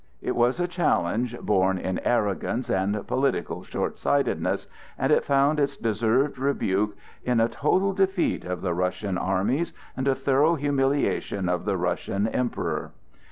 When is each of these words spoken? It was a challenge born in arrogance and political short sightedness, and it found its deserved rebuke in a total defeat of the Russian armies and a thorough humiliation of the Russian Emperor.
It 0.19 0.35
was 0.35 0.59
a 0.59 0.67
challenge 0.67 1.39
born 1.41 1.77
in 1.77 1.99
arrogance 1.99 2.71
and 2.71 3.05
political 3.05 3.61
short 3.61 3.99
sightedness, 3.99 4.65
and 4.97 5.11
it 5.13 5.23
found 5.23 5.59
its 5.59 5.77
deserved 5.77 6.39
rebuke 6.39 6.97
in 7.23 7.39
a 7.39 7.47
total 7.47 7.93
defeat 7.93 8.43
of 8.43 8.61
the 8.63 8.73
Russian 8.73 9.15
armies 9.15 9.75
and 9.95 10.07
a 10.07 10.15
thorough 10.15 10.55
humiliation 10.55 11.47
of 11.47 11.65
the 11.65 11.77
Russian 11.77 12.27
Emperor. 12.27 12.93